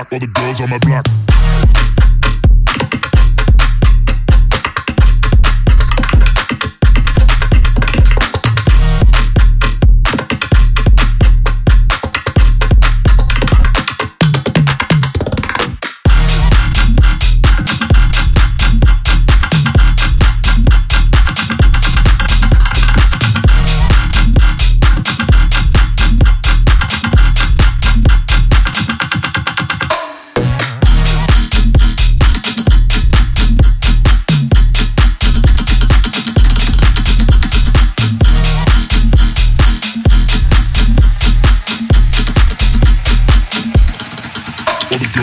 [0.00, 1.79] Glock, all the girls on my block.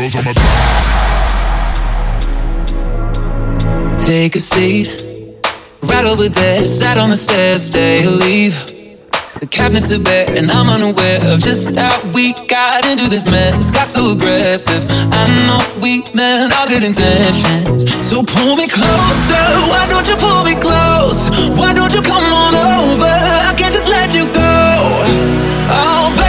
[0.09, 0.33] Girls on my.
[3.97, 5.03] Take a seat,
[5.83, 6.65] right over there.
[6.65, 8.55] Sat on the stairs, stay or leave.
[9.39, 13.69] The cabinets are bare, and I'm unaware of just how we got into this mess.
[13.69, 14.83] Got so aggressive.
[14.89, 17.85] I know we meant all good intentions.
[18.03, 19.45] So pull me closer.
[19.69, 21.29] Why don't you pull me close?
[21.59, 23.05] Why don't you come on over?
[23.05, 24.71] I can't just let you go.
[25.69, 26.26] Oh, baby.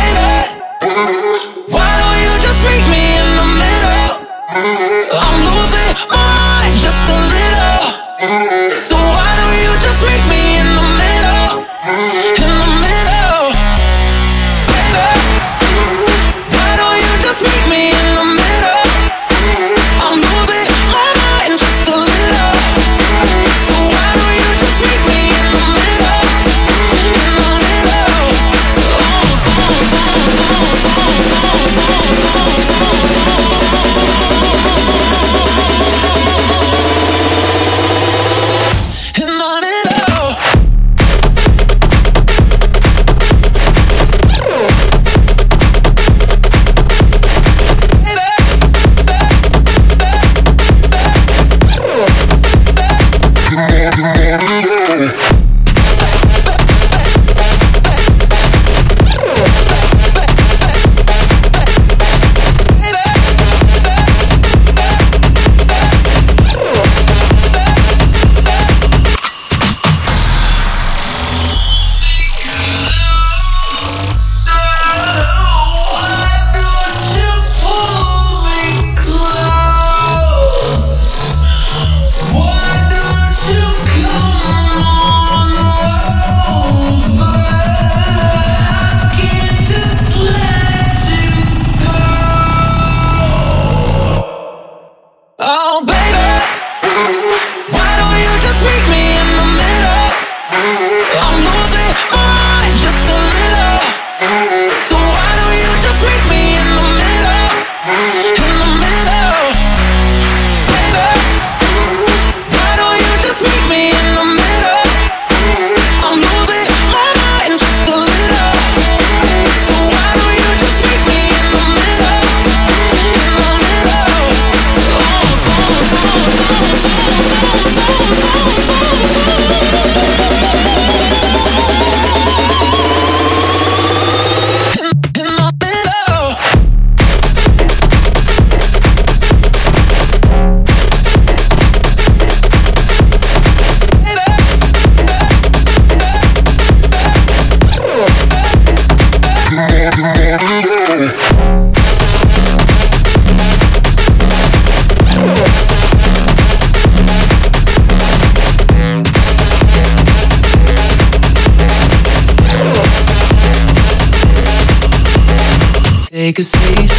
[166.28, 166.92] Take a seat.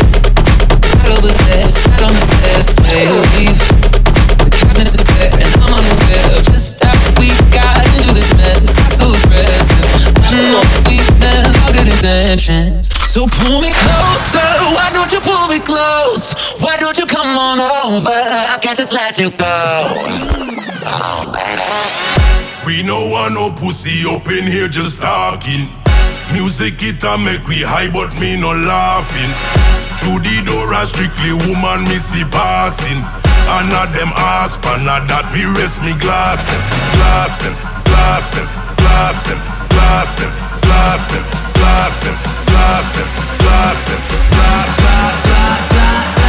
[1.06, 3.62] Right over there, sat on the stairs, stay or leave.
[4.42, 8.74] The cabinets are bare, and I'm unaware just how we got into this mess.
[8.74, 9.86] Got so aggressive.
[10.18, 12.90] I don't know we meant all good intentions.
[13.06, 14.50] So pull me closer.
[14.74, 16.34] Why don't you pull me close?
[16.58, 18.10] Why don't you come on over?
[18.10, 19.46] I can't just let you go.
[20.90, 21.62] Oh, baby.
[22.66, 25.70] We no want no pussy up in here just talking.
[26.40, 29.28] Music it a make we high, but me no laughing.
[30.00, 32.96] Through the door, a strictly woman me see passing.
[33.60, 36.64] And not them ass, but not that we rest me glass them,
[36.96, 37.56] glass them,
[37.92, 38.48] glass them,
[38.80, 40.32] glass them, glass them,
[40.64, 41.28] glass them,
[41.60, 42.16] glass them,
[42.48, 46.20] glass them, glass them, glass, glass, glass, glass.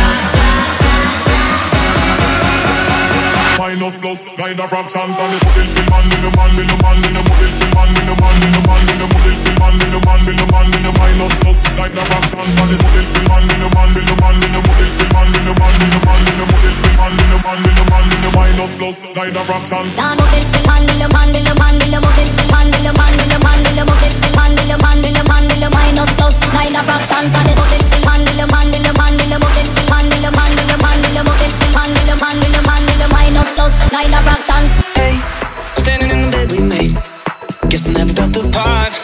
[3.60, 6.76] minus plus kind of fractions and it's model the man in the man in the
[6.80, 9.36] man in the model the man in the man in the man in the model
[9.36, 11.58] the man in the man when the man, in the man, in the minus plus
[11.74, 14.54] Like the fraction on the model When man, when the man, when the man, in
[14.54, 17.10] the model When man, in the man, in the man, in the model When man,
[17.10, 20.46] in the man, in the man, in the minus plus Like the fraction Da model,
[20.62, 23.10] man, in the man, in the man, in the model When man, when the man,
[23.18, 25.58] when the man, when the model When man, in the man, in the man, in
[25.58, 28.86] the minus plus Like the fraction on the model When man, in the man, in
[28.86, 31.22] the man, in the model When man, when the man, in the man, in the
[31.26, 34.22] model When man, in the man, when the man, when the minus plus Like the
[34.22, 34.62] fraction
[34.94, 35.18] Hey,
[35.82, 36.94] standing in the bed we made
[37.66, 38.94] Guess I never felt the part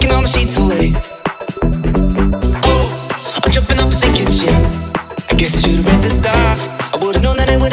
[0.00, 0.92] kicking all the sheets away.
[2.64, 4.54] Oh, I'm jumping up and sinking shit
[5.30, 6.68] I guess I should've read the stars.
[6.92, 7.72] I would've known that it would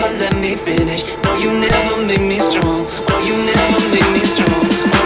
[0.00, 1.04] never let me finish.
[1.24, 2.86] No, you never make me strong.
[3.08, 4.99] No, you never make me strong.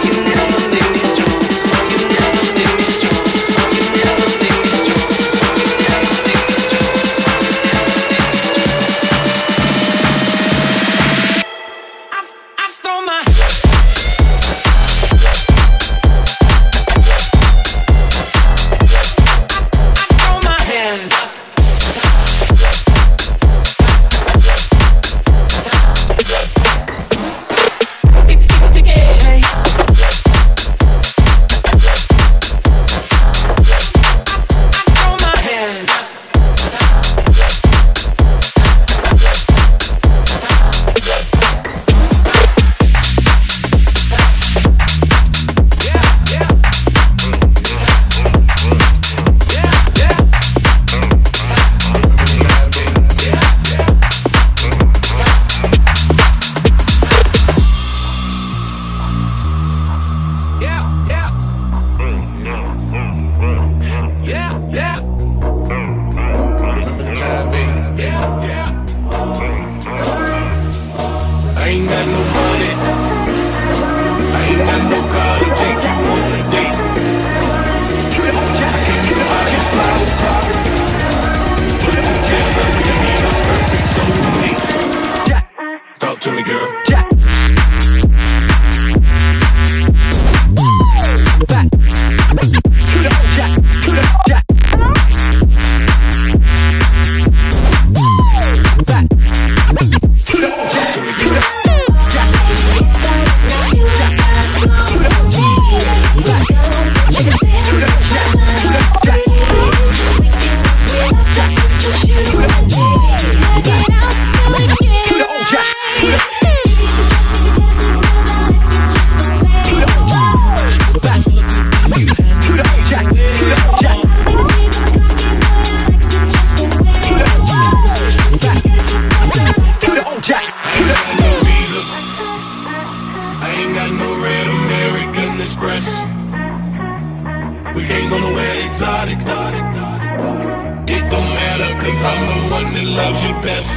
[141.85, 143.69] Cause I'm the one that loves you best.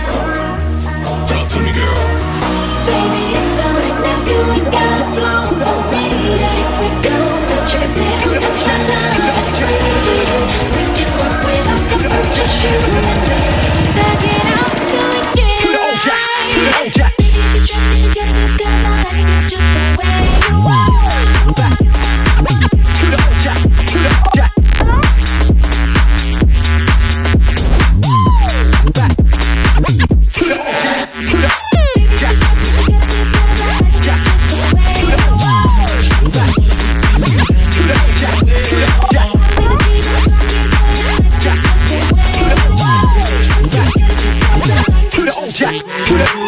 [1.29, 1.93] Talk to me, girl.
[2.88, 4.25] Baby, it's alright now.
[4.25, 6.09] You ain't gotta flow for me.
[6.41, 7.12] Let it go.
[7.53, 9.12] Touch your damn, touch my love.
[9.29, 10.25] It's crazy.
[10.73, 13.45] We can work with our comforts, just you and me.
[13.93, 15.61] Back it up till it gets.
[15.61, 17.12] To the old jack, to the old jack.
[17.21, 17.85] Baby, you just
[45.69, 46.48] Put it.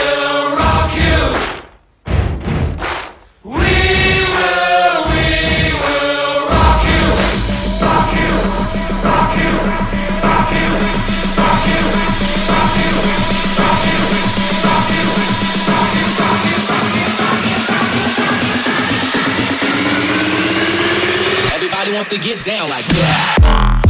[22.01, 23.80] wants to get down like that.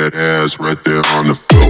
[0.00, 1.69] That ass right there on the floor.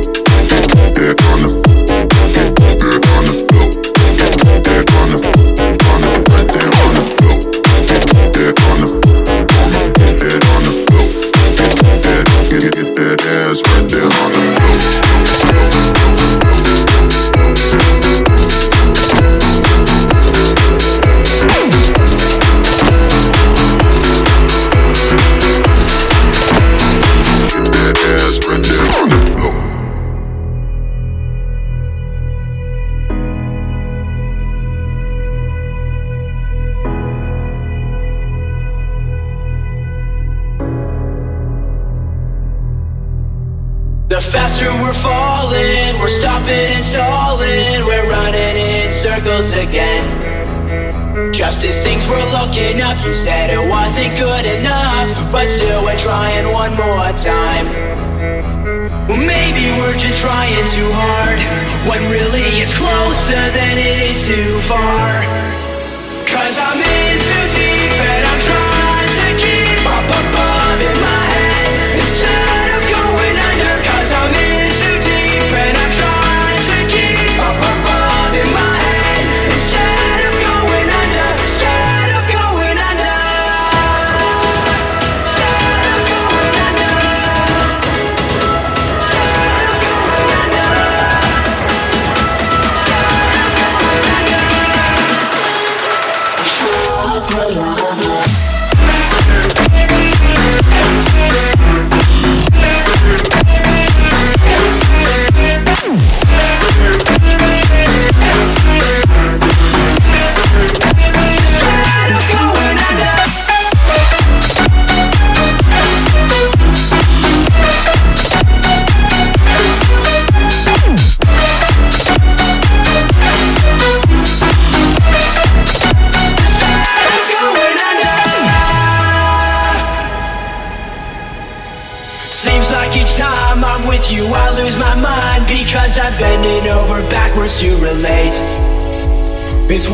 [53.90, 57.66] Wasn't good enough, but still we're trying one more time.
[59.08, 61.40] Well, maybe we're just trying too hard,
[61.90, 65.26] when really it's closer than it is too far.
[66.22, 68.29] Cause I'm in too deep and I'm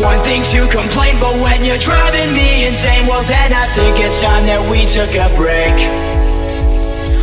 [0.07, 3.99] It's one thing to complain, but when you're driving me insane, well, then I think
[3.99, 5.75] it's time that we took a break.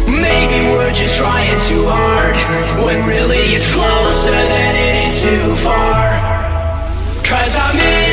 [0.04, 2.36] Maybe we're just trying too hard,
[2.84, 6.20] when really it's closer than it is too far.
[7.24, 8.04] Cause I'm in